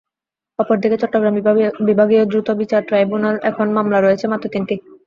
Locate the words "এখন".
3.49-3.67